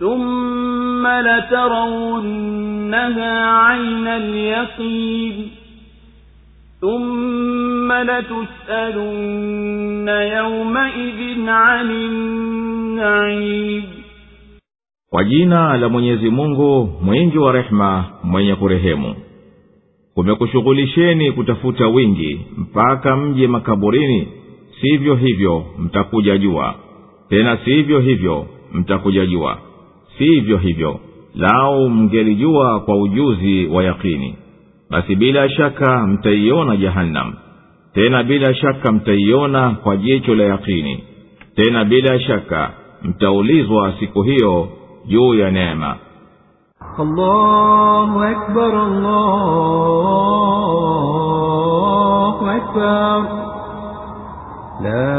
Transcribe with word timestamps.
ثم 0.00 1.06
لترونها 2.24 3.34
عين 3.50 4.06
اليقين 4.08 5.48
ثم 6.80 7.92
لتسألن 7.92 9.28
يومئذ 10.08 11.48
عن 11.48 11.90
النعيم 11.90 13.84
kwa 15.10 15.24
jina 15.24 15.76
la 15.76 15.88
mwenyezi 15.88 16.30
mungu 16.30 16.98
mwingi 17.02 17.38
wa 17.38 17.52
rehema 17.52 18.04
mwenye 18.22 18.54
kurehemu 18.54 19.14
kumekushughulisheni 20.14 21.32
kutafuta 21.32 21.86
wingi 21.88 22.46
mpaka 22.58 23.16
mje 23.16 23.46
makaburini 23.46 24.28
sivyo 24.80 25.14
hivyo 25.14 25.64
mtakuja 25.78 26.38
jua 26.38 26.74
tena 27.28 27.56
sivyo 27.64 28.00
hivyo 28.00 28.46
mtakuja 28.72 29.26
jua 29.26 29.58
sivyo 30.19 30.57
hivyo 30.57 30.99
lau 31.35 31.89
mngelijua 31.89 32.79
kwa 32.79 32.97
ujuzi 33.01 33.67
wa 33.67 33.83
yaqini. 33.83 34.35
Basi 34.89 35.15
bila 35.15 35.49
shaka 35.49 36.07
mtaiona 36.07 36.77
jahannam. 36.77 37.33
Tena 37.93 38.23
bila 38.23 38.53
shaka 38.53 38.91
mtaiona 38.91 39.69
kwa 39.83 39.97
jicho 39.97 40.35
la 40.35 40.43
yaqini. 40.43 41.03
Tena 41.55 41.85
bila 41.85 42.19
shaka 42.19 42.71
mtaulizwa 43.03 43.93
siku 43.99 44.21
hiyo 44.21 44.69
juu 45.07 45.33
ya 45.33 45.51
neema. 45.51 45.95
La 54.83 55.18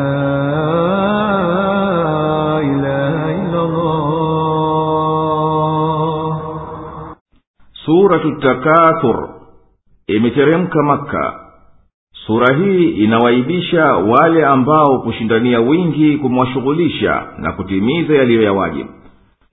suratu 7.90 8.32
takathur 8.40 9.28
imeteremka 10.06 10.82
makka. 10.82 11.40
Sura 12.26 12.56
hii 12.56 12.88
inawaibisha 12.88 13.84
wale 13.94 14.46
ambao 14.46 14.98
kushindania 14.98 15.60
wingi 15.60 16.16
kumwashughulisha 16.16 17.22
na 17.38 17.52
kutimiza 17.52 18.14
yaliyo 18.14 18.42
ya 18.42 18.52
wajibu. 18.52 18.90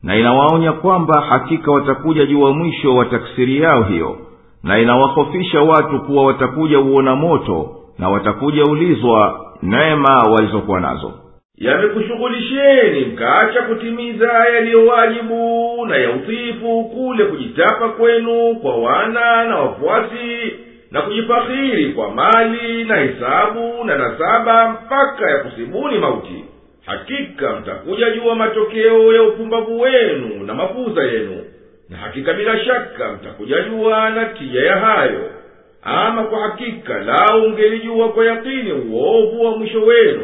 Na 0.04 0.16
inawaonya 0.16 0.74
kwamba 0.74 1.22
hakika 1.22 1.72
watakuja 1.72 2.26
juu 2.26 2.42
wa 2.42 2.54
mwisho 2.54 2.96
wa 2.96 3.06
taksiri 3.06 3.62
yao 3.62 3.84
hiyo. 3.84 4.18
Na 4.64 4.80
inawahofisha 4.80 5.62
watu 5.62 6.00
kuwa 6.00 6.26
watakuja 6.26 6.80
uona 6.80 7.16
moto 7.16 7.70
na 8.00 8.10
watakuja 8.10 8.64
ulizwa 8.64 9.46
neema 9.62 10.24
walizokuwa 10.24 10.80
nazo 10.80 11.14
yamekushughulisheni 11.58 13.06
mkaacha 13.06 13.62
kutimiza 13.62 14.28
yaliyowajibu 14.54 15.86
na 15.90 15.98
ya 15.98 16.12
utiifu 16.12 16.84
kule 16.84 17.26
kujitapa 17.26 17.90
kwenu 17.90 18.56
kwa 18.56 18.76
wana 18.78 19.46
na 19.46 19.56
wafuasi 19.58 20.54
na 20.92 21.02
kujifakhiri 21.02 21.86
kwa 21.86 22.12
mali 22.12 22.84
na 22.84 22.96
hisabu 23.02 23.84
na 23.86 23.98
nasaba 23.98 24.70
mpaka 24.70 25.32
ya 25.32 25.38
kusibuni 25.38 25.98
mauti. 25.98 26.46
Hakika 26.86 27.56
mtakuja 27.56 28.10
jua 28.12 28.36
matokeo 28.36 29.14
ya 29.14 29.24
upumbavu 29.24 29.82
wenu 29.82 30.44
na 30.46 30.54
mafuza 30.54 31.04
yenu 31.04 31.44
na 31.90 31.98
hakika 31.98 32.34
bila 32.34 32.60
shaka 32.66 33.12
mtakuja 33.14 33.62
jua 33.62 34.10
na 34.10 34.26
tija 34.26 34.64
ya 34.64 34.76
hayo. 34.76 35.30
Ama 35.84 36.24
kwa 36.24 36.40
hakika 36.40 37.00
lau 37.00 37.50
mngelijua 37.50 38.10
kwa 38.10 38.26
yakini 38.26 38.72
uovu 38.72 39.46
wa 39.46 39.58
mwisho 39.58 39.82
wenu 39.82 40.22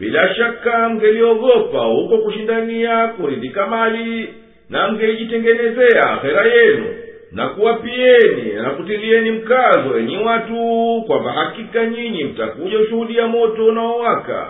bila 0.00 0.34
shaka 0.34 0.88
mngeliogopa 0.88 1.78
huko 1.78 2.18
kushindania 2.18 3.08
kuridhika 3.08 3.66
mali 3.66 4.28
na 4.70 4.88
mngelijitengenezea 4.88 6.02
akhera 6.10 6.46
yenu 6.46 6.86
na 7.32 7.48
kuwapieni 7.48 8.52
na 8.62 8.70
kutilieni 8.70 9.30
mkazo 9.30 9.98
enyi 9.98 10.16
watu 10.16 11.04
kwamba 11.06 11.32
hakika 11.32 11.86
nyinyi 11.86 12.24
mtakuja 12.24 12.78
ushuhudia 12.78 13.26
moto 13.26 13.66
unaowaka. 13.66 14.46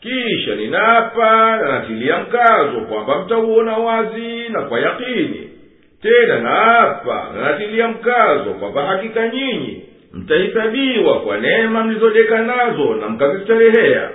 Kisha 0.00 0.54
ninaapa 0.54 1.56
na 1.56 1.72
natilia 1.72 2.18
mkazo 2.18 2.80
kwamba 2.80 3.18
mtauona 3.24 3.76
wazi 3.78 4.48
na 4.48 4.62
kwa 4.62 4.80
yakini 4.80 5.50
tena 6.02 6.38
naapa 6.40 7.30
na 7.34 7.42
natilia 7.50 7.88
mkazo 7.88 8.50
kwamba 8.54 8.82
hakika 8.86 9.28
nyinyi 9.28 9.84
mtahisabiwa 10.12 11.20
kwa 11.20 11.38
neema 11.38 11.84
mlizodeka 11.84 12.42
nazo 12.42 12.94
na 12.94 13.08
mkazistarehea 13.08 14.10